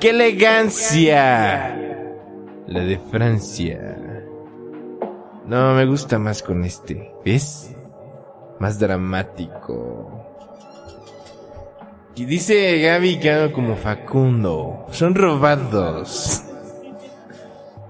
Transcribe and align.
¡Qué 0.00 0.10
elegancia! 0.10 1.74
La 2.66 2.80
de 2.80 2.98
Francia. 3.10 3.96
No, 5.46 5.74
me 5.74 5.86
gusta 5.86 6.18
más 6.18 6.42
con 6.42 6.64
este. 6.64 7.12
¿Ves? 7.24 7.74
Más 8.58 8.78
dramático. 8.78 10.26
Y 12.16 12.24
dice 12.24 12.80
Gaby 12.80 13.20
que 13.20 13.30
hago 13.30 13.52
como 13.52 13.76
Facundo. 13.76 14.86
Son 14.90 15.14
robados. 15.14 16.42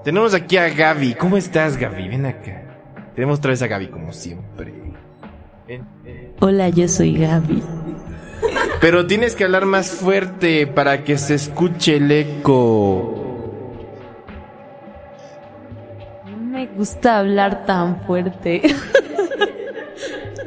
Tenemos 0.04 0.34
aquí 0.34 0.56
a 0.56 0.68
Gaby. 0.68 1.14
¿Cómo 1.14 1.36
estás, 1.36 1.76
Gaby? 1.76 2.08
Ven 2.08 2.26
acá. 2.26 2.62
Tenemos 3.14 3.38
otra 3.38 3.50
vez 3.50 3.62
a 3.62 3.66
Gaby 3.66 3.88
como 3.88 4.12
siempre. 4.12 4.74
Ven. 5.66 5.86
Hola, 6.40 6.68
yo 6.68 6.86
soy 6.86 7.16
Gaby. 7.16 7.62
Pero 8.80 9.06
tienes 9.06 9.34
que 9.34 9.44
hablar 9.44 9.64
más 9.64 9.90
fuerte 9.90 10.66
para 10.66 11.02
que 11.02 11.16
se 11.16 11.34
escuche 11.34 11.96
el 11.96 12.10
eco. 12.10 13.14
No 16.30 16.36
me 16.36 16.66
gusta 16.66 17.18
hablar 17.18 17.64
tan 17.64 18.00
fuerte. 18.02 18.62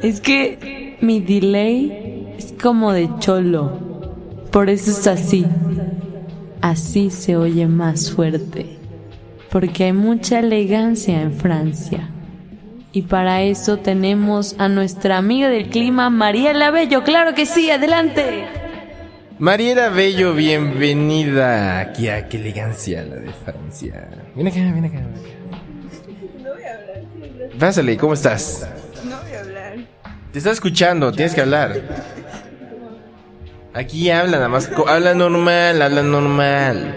es 0.02 0.20
que 0.20 0.96
mi 1.00 1.20
delay 1.20 2.34
es 2.38 2.54
como 2.60 2.92
de 2.92 3.10
cholo. 3.18 3.78
Por 4.52 4.70
eso 4.70 4.90
es 4.90 5.06
así. 5.06 5.44
Así 6.60 7.10
se 7.10 7.36
oye 7.36 7.66
más 7.66 8.12
fuerte. 8.12 8.78
Porque 9.50 9.84
hay 9.84 9.92
mucha 9.92 10.38
elegancia 10.38 11.20
en 11.20 11.32
Francia. 11.32 12.09
Y 12.92 13.02
para 13.02 13.42
eso 13.42 13.76
tenemos 13.76 14.56
a 14.58 14.68
nuestra 14.68 15.16
amiga 15.16 15.48
del 15.48 15.68
clima, 15.68 16.10
Mariela 16.10 16.72
Bello. 16.72 17.04
Claro 17.04 17.34
que 17.34 17.46
sí, 17.46 17.70
adelante. 17.70 18.46
Mariela 19.38 19.90
Bello, 19.90 20.34
bienvenida 20.34 21.78
aquí 21.78 22.08
a 22.08 22.28
qué 22.28 22.38
elegancia 22.38 23.04
la 23.04 23.14
de 23.16 23.32
Francia. 23.32 24.08
Ven 24.34 24.48
acá, 24.48 24.56
ven 24.56 24.84
acá, 24.84 24.98
ven 24.98 25.14
acá. 25.14 25.28
No 26.42 26.52
voy 26.52 26.64
a 26.64 26.74
hablar. 26.74 27.04
Pásale, 27.58 27.96
¿cómo 27.96 28.14
estás? 28.14 28.68
No 29.04 29.20
voy 29.22 29.34
a 29.34 29.40
hablar. 29.40 29.74
Te 30.32 30.38
está 30.38 30.50
escuchando, 30.50 31.12
tienes 31.12 31.32
que 31.32 31.42
hablar. 31.42 31.80
Aquí 33.72 34.10
habla 34.10 34.38
nada 34.38 34.48
más, 34.48 34.68
habla 34.88 35.14
normal, 35.14 35.80
habla 35.80 36.02
normal. 36.02 36.96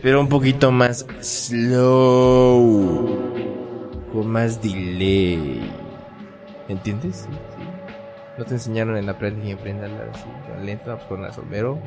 Pero 0.00 0.18
un 0.20 0.30
poquito 0.30 0.72
más 0.72 1.04
slow. 1.20 3.27
Con 4.12 4.28
más 4.28 4.62
delay. 4.62 5.70
¿Entiendes? 6.68 7.26
Sí, 7.28 7.36
sí. 7.56 7.64
No 8.38 8.44
te 8.44 8.54
enseñaron 8.54 8.96
en 8.96 9.06
la 9.06 9.18
práctica 9.18 9.48
y 9.48 9.52
aprendan 9.52 9.90
así, 10.12 10.24
lento, 10.64 10.94
pues 10.94 11.06
con 11.06 11.22
la 11.22 11.32
sombrero. 11.32 11.80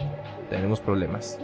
Tenemos 0.49 0.81
problemas. 0.81 1.39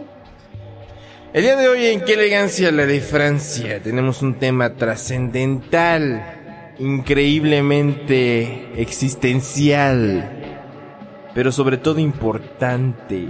El 1.32 1.42
día 1.42 1.56
de 1.56 1.68
hoy 1.68 1.86
en 1.86 2.02
Qué 2.02 2.12
elegancia 2.14 2.70
la 2.70 2.84
de 2.84 3.00
Francia 3.00 3.82
tenemos 3.82 4.22
un 4.22 4.38
tema 4.38 4.74
trascendental, 4.74 6.74
increíblemente 6.78 8.80
existencial, 8.80 10.30
pero 11.34 11.52
sobre 11.52 11.78
todo 11.78 12.00
importante. 12.00 13.28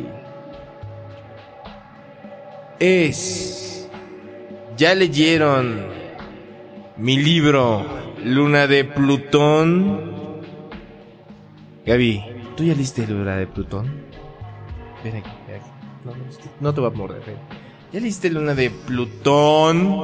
Es... 2.80 3.88
¿Ya 4.76 4.94
leyeron 4.94 5.97
mi 6.98 7.16
libro 7.16 7.84
Luna 8.24 8.66
de 8.66 8.84
Plutón? 8.84 10.00
Gaby, 11.86 12.24
¿tú 12.56 12.64
ya 12.64 12.74
leíste 12.74 13.06
Luna 13.06 13.36
de 13.36 13.46
Plutón? 13.46 13.86
Ven 15.04 15.16
aquí, 15.16 15.30
ven 15.46 15.56
aquí. 15.60 15.70
No, 16.04 16.10
no, 16.12 16.18
no 16.60 16.74
te 16.74 16.80
va 16.80 16.88
a 16.88 16.90
morder, 16.90 17.22
ven. 17.26 17.36
¿Ya 17.92 18.00
leíste 18.00 18.30
Luna 18.30 18.54
de 18.54 18.70
Plutón? 18.70 19.96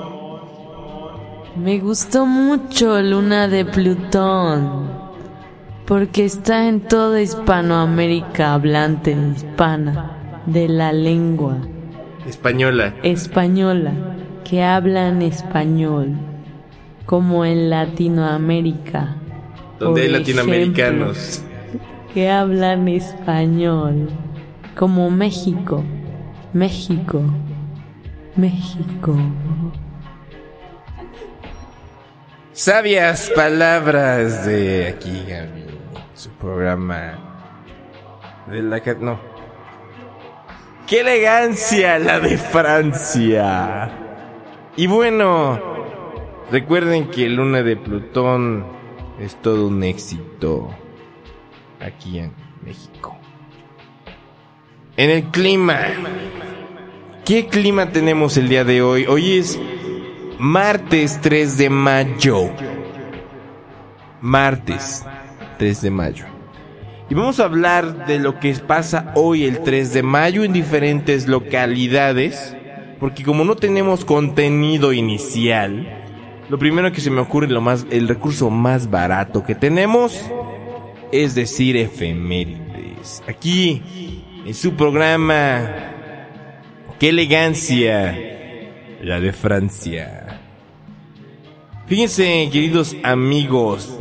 Me 1.56 1.78
gustó 1.78 2.26
mucho 2.26 3.00
Luna 3.02 3.46
de 3.48 3.64
Plutón, 3.64 4.88
porque 5.86 6.24
está 6.24 6.68
en 6.68 6.80
toda 6.80 7.20
Hispanoamérica 7.20 8.54
hablante 8.54 9.12
hispana 9.36 10.42
de 10.46 10.68
la 10.68 10.92
lengua 10.92 11.58
Española. 12.26 12.94
española, 13.02 13.92
que 14.44 14.62
hablan 14.64 15.22
español, 15.22 16.16
como 17.06 17.44
en 17.44 17.70
Latinoamérica. 17.70 19.16
Donde 19.78 20.02
hay 20.02 20.08
latinoamericanos. 20.08 21.38
ejemplo, 21.38 21.54
que 22.14 22.30
hablan 22.30 22.88
español, 22.88 24.08
como 24.76 25.10
México, 25.10 25.82
México, 26.52 27.22
México. 28.36 29.16
Sabias 32.52 33.32
palabras 33.34 34.46
de 34.46 34.86
aquí, 34.86 35.24
Gaby. 35.28 35.64
Su 36.14 36.30
programa. 36.30 37.18
De 38.48 38.62
la 38.62 38.80
que. 38.80 38.94
No. 38.94 39.18
¡Qué 40.86 41.00
elegancia 41.00 41.98
la 41.98 42.20
de 42.20 42.36
Francia! 42.36 43.90
Y 44.76 44.86
bueno, 44.86 45.73
recuerden 46.50 47.08
que 47.08 47.28
Luna 47.28 47.62
de 47.62 47.76
Plutón 47.76 48.64
es 49.20 49.40
todo 49.40 49.68
un 49.68 49.82
éxito 49.82 50.70
aquí 51.80 52.18
en 52.18 52.32
México. 52.64 53.16
En 54.96 55.10
el 55.10 55.24
clima. 55.24 55.80
¿Qué 57.24 57.46
clima 57.46 57.90
tenemos 57.90 58.36
el 58.36 58.48
día 58.48 58.64
de 58.64 58.82
hoy? 58.82 59.06
Hoy 59.06 59.38
es 59.38 59.58
martes 60.38 61.20
3 61.20 61.58
de 61.58 61.70
mayo. 61.70 62.50
Martes 64.20 65.04
3 65.58 65.82
de 65.82 65.90
mayo. 65.90 66.26
Y 67.10 67.14
vamos 67.14 67.40
a 67.40 67.44
hablar 67.44 68.06
de 68.06 68.18
lo 68.18 68.40
que 68.40 68.52
pasa 68.54 69.12
hoy 69.14 69.44
el 69.44 69.60
3 69.60 69.92
de 69.92 70.02
mayo 70.02 70.44
en 70.44 70.52
diferentes 70.52 71.26
localidades. 71.26 72.56
Porque 73.00 73.24
como 73.24 73.44
no 73.44 73.56
tenemos 73.56 74.04
contenido 74.04 74.92
inicial, 74.92 76.03
lo 76.48 76.58
primero 76.58 76.92
que 76.92 77.00
se 77.00 77.10
me 77.10 77.20
ocurre, 77.20 77.48
lo 77.48 77.60
más, 77.60 77.86
el 77.90 78.08
recurso 78.08 78.50
más 78.50 78.90
barato 78.90 79.44
que 79.44 79.54
tenemos, 79.54 80.20
es 81.12 81.34
decir, 81.34 81.76
efemérides. 81.76 83.22
Aquí, 83.28 83.82
en 84.44 84.54
su 84.54 84.74
programa, 84.74 85.70
qué 86.98 87.08
elegancia, 87.10 88.18
la 89.02 89.20
de 89.20 89.32
Francia. 89.32 90.40
Fíjense, 91.86 92.48
queridos 92.50 92.96
amigos 93.02 93.98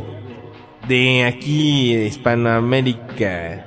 de 0.88 1.24
aquí, 1.24 1.94
de 1.94 2.06
Hispanoamérica. 2.06 3.66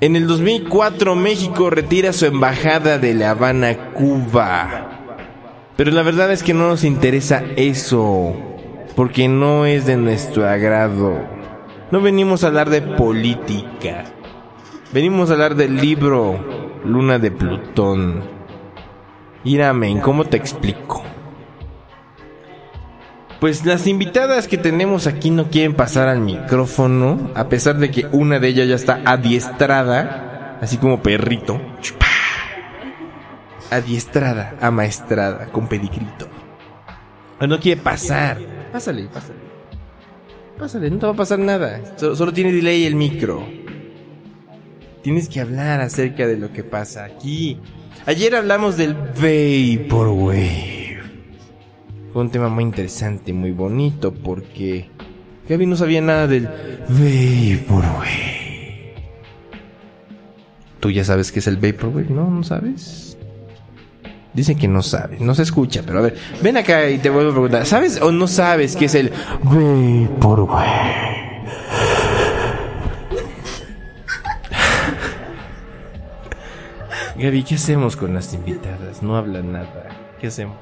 En 0.00 0.16
el 0.16 0.26
2004 0.26 1.14
México 1.14 1.70
retira 1.70 2.12
su 2.12 2.26
embajada 2.26 2.98
de 2.98 3.14
La 3.14 3.30
Habana, 3.30 3.92
Cuba. 3.94 4.93
Pero 5.76 5.90
la 5.90 6.02
verdad 6.02 6.30
es 6.30 6.42
que 6.42 6.54
no 6.54 6.68
nos 6.68 6.84
interesa 6.84 7.42
eso, 7.56 8.36
porque 8.94 9.26
no 9.26 9.66
es 9.66 9.86
de 9.86 9.96
nuestro 9.96 10.48
agrado. 10.48 11.18
No 11.90 12.00
venimos 12.00 12.44
a 12.44 12.48
hablar 12.48 12.70
de 12.70 12.80
política. 12.80 14.04
Venimos 14.92 15.30
a 15.30 15.32
hablar 15.32 15.56
del 15.56 15.76
libro 15.76 16.38
Luna 16.84 17.18
de 17.18 17.32
Plutón. 17.32 18.22
Iramen, 19.42 20.00
¿cómo 20.00 20.24
te 20.24 20.36
explico? 20.36 21.02
Pues 23.40 23.66
las 23.66 23.88
invitadas 23.88 24.46
que 24.46 24.56
tenemos 24.56 25.08
aquí 25.08 25.30
no 25.30 25.50
quieren 25.50 25.74
pasar 25.74 26.08
al 26.08 26.20
micrófono, 26.20 27.32
a 27.34 27.48
pesar 27.48 27.78
de 27.78 27.90
que 27.90 28.06
una 28.12 28.38
de 28.38 28.48
ellas 28.48 28.68
ya 28.68 28.76
está 28.76 29.02
adiestrada, 29.04 30.58
así 30.62 30.78
como 30.78 31.02
perrito. 31.02 31.60
Adiestrada, 33.74 34.56
amaestrada, 34.60 35.46
con 35.46 35.66
pedigrito. 35.66 36.28
Pero 37.38 37.48
no 37.48 37.58
quiere 37.58 37.80
pasar. 37.80 38.38
Pásale, 38.72 39.08
pásale. 39.08 39.38
Pásale, 40.58 40.90
no 40.90 40.98
te 40.98 41.06
va 41.06 41.12
a 41.12 41.16
pasar 41.16 41.40
nada. 41.40 41.80
Solo, 41.96 42.14
solo 42.14 42.32
tiene 42.32 42.52
delay 42.52 42.84
el 42.84 42.94
micro. 42.94 43.44
Tienes 45.02 45.28
que 45.28 45.40
hablar 45.40 45.80
acerca 45.80 46.26
de 46.26 46.36
lo 46.36 46.52
que 46.52 46.62
pasa 46.62 47.04
aquí. 47.04 47.58
Ayer 48.06 48.36
hablamos 48.36 48.76
del 48.76 48.94
Vaporwave. 48.94 51.00
Fue 52.12 52.22
un 52.22 52.30
tema 52.30 52.48
muy 52.48 52.62
interesante, 52.62 53.32
muy 53.32 53.50
bonito, 53.50 54.14
porque 54.14 54.88
Gaby 55.48 55.66
no 55.66 55.74
sabía 55.74 56.00
nada 56.00 56.28
del 56.28 56.48
Vaporwave. 56.88 58.94
Tú 60.78 60.92
ya 60.92 61.02
sabes 61.02 61.32
qué 61.32 61.40
es 61.40 61.48
el 61.48 61.56
Vaporwave, 61.56 62.10
¿no? 62.10 62.30
¿No 62.30 62.44
sabes? 62.44 63.18
Dicen 64.34 64.58
que 64.58 64.66
no 64.66 64.82
sabes, 64.82 65.20
no 65.20 65.32
se 65.34 65.42
escucha, 65.42 65.82
pero 65.86 66.00
a 66.00 66.02
ver, 66.02 66.16
ven 66.42 66.56
acá 66.56 66.90
y 66.90 66.98
te 66.98 67.08
vuelvo 67.08 67.30
a 67.30 67.34
preguntar, 67.34 67.66
¿sabes 67.66 68.02
o 68.02 68.10
no 68.10 68.26
sabes 68.26 68.74
qué 68.74 68.86
es 68.86 68.94
el 68.96 69.12
Vaporwave? 69.44 71.14
Gaby, 77.16 77.44
¿qué 77.44 77.54
hacemos 77.54 77.94
con 77.94 78.12
las 78.12 78.34
invitadas? 78.34 79.02
No 79.02 79.16
hablan 79.16 79.52
nada. 79.52 79.88
¿Qué 80.20 80.26
hacemos? 80.26 80.58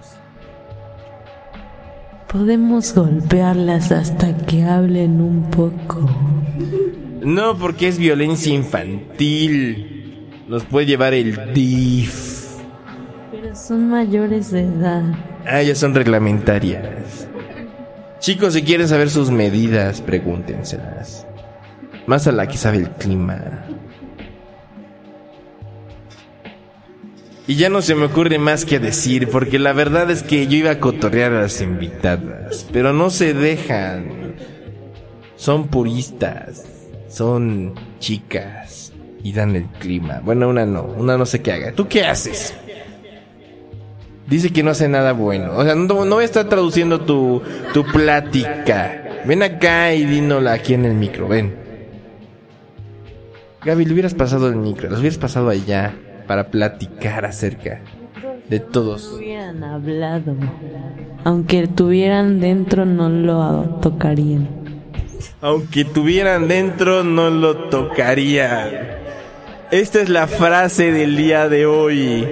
Podemos 2.30 2.94
golpearlas 2.94 3.90
hasta 3.90 4.36
que 4.36 4.64
hablen 4.64 5.20
un 5.22 5.50
poco. 5.50 6.08
No, 7.22 7.56
porque 7.56 7.88
es 7.88 7.96
violencia 7.96 8.52
infantil. 8.52 10.28
Nos 10.46 10.64
puede 10.64 10.86
llevar 10.86 11.14
el 11.14 11.54
DIF. 11.54 12.31
Son 13.54 13.90
mayores 13.90 14.50
de 14.50 14.62
edad. 14.62 15.02
Ah, 15.46 15.62
ya 15.62 15.75
son 15.75 15.94
reglamentarias. 15.94 17.28
Chicos, 18.19 18.54
si 18.54 18.62
quieren 18.62 18.88
saber 18.88 19.10
sus 19.10 19.31
medidas, 19.31 20.00
pregúntenselas. 20.00 21.26
Más 22.06 22.26
a 22.26 22.32
la 22.32 22.46
que 22.46 22.56
sabe 22.56 22.78
el 22.78 22.90
clima. 22.90 23.64
Y 27.46 27.56
ya 27.56 27.69
no 27.69 27.82
se 27.82 27.94
me 27.94 28.04
ocurre 28.04 28.38
más 28.38 28.64
que 28.64 28.78
decir, 28.78 29.28
porque 29.28 29.58
la 29.58 29.72
verdad 29.72 30.10
es 30.10 30.22
que 30.22 30.46
yo 30.46 30.56
iba 30.56 30.70
a 30.70 30.78
cotorrear 30.78 31.32
a 31.32 31.43
las 31.43 31.60
invitadas, 31.60 32.66
pero 32.72 32.93
no 32.93 33.10
se 33.10 33.34
dejan. 33.34 34.37
Son 35.37 35.66
puristas, 35.66 36.64
son 37.08 37.75
chicas 37.98 38.93
y 39.25 39.32
dan 39.32 39.56
el 39.56 39.66
clima. 39.66 40.20
Bueno, 40.25 40.48
una 40.48 40.64
no, 40.64 40.84
una 40.84 41.19
no 41.19 41.26
sé 41.26 41.43
qué 41.43 41.52
haga. 41.52 41.72
¿Tú 41.72 41.88
qué 41.88 42.05
haces? 42.05 42.55
Dice 44.32 44.50
que 44.50 44.62
no 44.62 44.70
hace 44.70 44.88
nada 44.88 45.12
bueno. 45.12 45.52
O 45.55 45.62
sea, 45.62 45.75
no, 45.75 46.06
no 46.06 46.23
estar 46.23 46.49
traduciendo 46.49 47.02
tu, 47.02 47.43
tu 47.75 47.84
plática. 47.84 49.20
Ven 49.26 49.43
acá 49.43 49.93
y 49.93 50.06
dínola 50.06 50.55
aquí 50.55 50.73
en 50.73 50.87
el 50.87 50.94
micro, 50.94 51.29
ven. 51.29 51.55
Gaby, 53.62 53.84
le 53.84 53.93
hubieras 53.93 54.14
pasado 54.14 54.49
el 54.49 54.56
micro, 54.56 54.88
los 54.88 55.00
hubieras 55.00 55.19
pasado 55.19 55.50
allá 55.50 55.94
para 56.26 56.49
platicar 56.49 57.26
acerca 57.26 57.82
de 58.49 58.58
todos. 58.58 59.12
hubieran 59.12 59.62
hablado. 59.64 60.34
Aunque 61.25 61.67
tuvieran 61.67 62.40
dentro, 62.40 62.87
no 62.87 63.11
lo 63.11 63.81
tocarían. 63.82 64.49
Aunque 65.43 65.84
tuvieran 65.84 66.49
dentro, 66.49 67.05
no 67.05 67.29
lo 67.29 67.69
tocarían. 67.69 68.70
Esta 69.70 70.00
es 70.00 70.08
la 70.08 70.26
frase 70.26 70.90
del 70.90 71.19
día 71.19 71.50
de 71.50 71.67
hoy. 71.67 72.26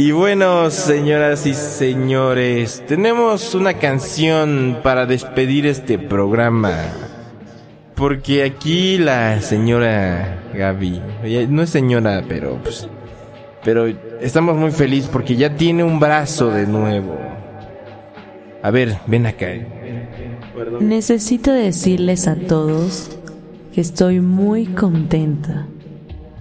Y 0.00 0.12
bueno, 0.12 0.70
señoras 0.70 1.44
y 1.44 1.52
señores, 1.52 2.82
tenemos 2.88 3.54
una 3.54 3.74
canción 3.74 4.78
para 4.82 5.04
despedir 5.04 5.66
este 5.66 5.98
programa. 5.98 6.74
Porque 7.96 8.42
aquí 8.42 8.96
la 8.96 9.42
señora 9.42 10.38
Gaby, 10.54 11.02
no 11.50 11.60
es 11.60 11.68
señora, 11.68 12.24
pero 12.26 12.58
pues, 12.62 12.88
pero 13.62 13.88
estamos 14.22 14.56
muy 14.56 14.70
felices 14.70 15.10
porque 15.12 15.36
ya 15.36 15.54
tiene 15.54 15.84
un 15.84 16.00
brazo 16.00 16.48
de 16.48 16.66
nuevo. 16.66 17.18
A 18.62 18.70
ver, 18.70 18.96
ven 19.06 19.26
acá. 19.26 19.48
Necesito 20.80 21.52
decirles 21.52 22.26
a 22.26 22.36
todos 22.36 23.18
que 23.74 23.82
estoy 23.82 24.20
muy 24.20 24.64
contenta 24.64 25.66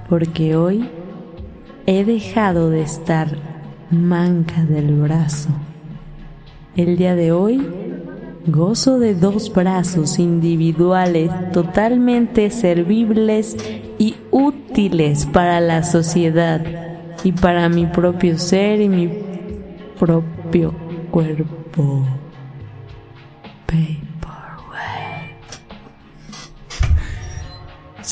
porque 0.08 0.56
hoy 0.56 0.90
he 1.86 2.06
dejado 2.06 2.70
de 2.70 2.82
estar 2.82 3.30
manca 3.92 4.64
del 4.64 4.96
brazo. 4.96 5.50
El 6.76 6.98
día 6.98 7.16
de 7.16 7.32
hoy 7.32 7.66
gozo 8.46 9.00
de 9.00 9.16
dos 9.16 9.52
brazos 9.54 10.20
individuales 10.20 11.32
totalmente 11.52 12.50
servibles 12.50 13.58
y 13.98 14.16
útiles 14.32 15.26
para 15.26 15.60
la 15.60 15.84
sociedad 15.84 16.62
y 17.24 17.32
para 17.32 17.70
mi 17.70 17.86
propio 17.86 18.38
ser 18.38 18.82
y 18.82 18.90
mi 18.90 19.10
propio 19.98 20.74
cuerpo. 21.12 22.06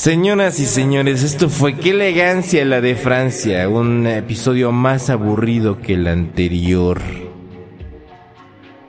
Señoras 0.08 0.58
y 0.58 0.64
señores, 0.64 1.22
esto 1.22 1.50
fue 1.50 1.76
qué 1.76 1.90
elegancia 1.90 2.64
la 2.64 2.80
de 2.80 2.96
Francia, 2.96 3.68
un 3.68 4.06
episodio 4.06 4.72
más 4.72 5.10
aburrido 5.10 5.82
que 5.82 5.92
el 5.92 6.06
anterior. 6.06 6.98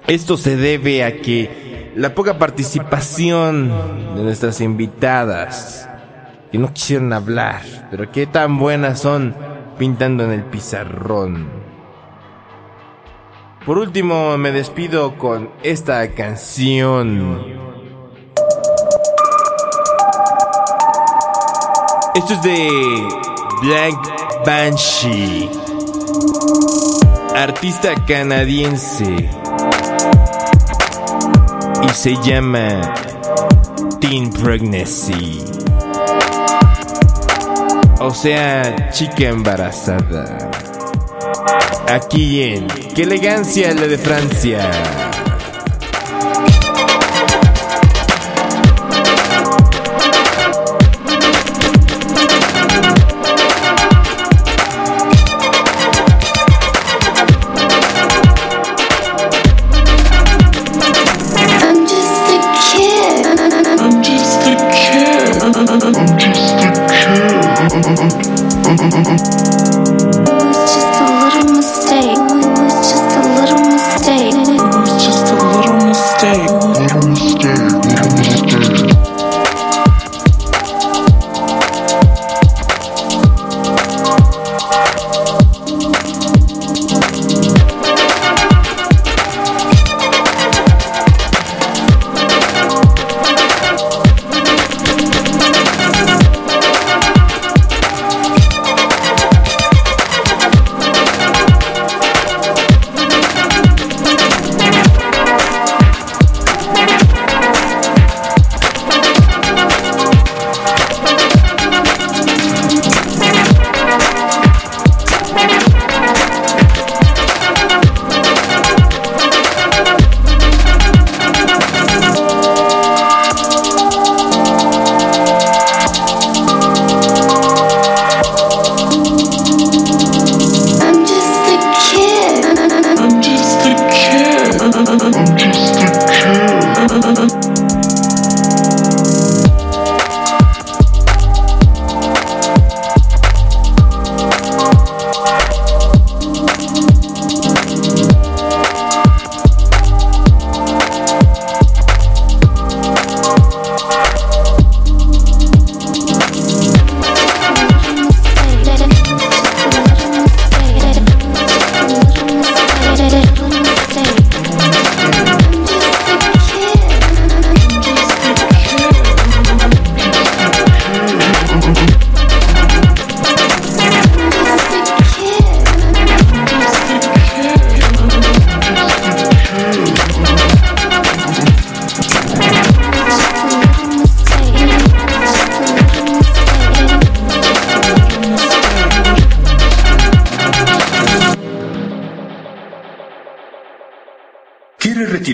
Esto 0.08 0.38
se 0.38 0.56
debe 0.56 1.04
a 1.04 1.18
que 1.18 1.92
la 1.98 2.16
poca 2.16 2.40
participación 2.40 3.70
de 4.16 4.24
nuestras 4.24 4.62
invitadas, 4.62 5.90
que 6.54 6.58
no 6.58 6.72
quisieron 6.72 7.12
hablar, 7.12 7.64
pero 7.92 8.10
qué 8.14 8.26
tan 8.26 8.58
buenas 8.58 9.02
son 9.02 9.36
pintando 9.78 10.24
en 10.24 10.32
el 10.32 10.44
pizarrón. 10.44 11.50
Por 13.66 13.78
último, 13.78 14.38
me 14.38 14.54
despido 14.54 15.18
con 15.18 15.50
esta 15.64 16.12
canción. 16.12 17.69
Esto 22.20 22.34
es 22.34 22.42
de 22.42 23.08
Black 23.62 24.46
Banshee, 24.46 25.50
artista 27.34 27.96
canadiense, 28.06 29.30
y 31.82 31.90
se 31.94 32.18
llama 32.22 32.94
Teen 34.02 34.30
Pregnancy, 34.34 35.46
o 38.02 38.14
sea, 38.14 38.90
chica 38.92 39.30
embarazada. 39.30 40.52
Aquí 41.88 42.44
en 42.44 42.68
Qué 42.94 43.04
elegancia 43.04 43.74
la 43.74 43.88
de 43.88 43.98
Francia. 43.98 45.09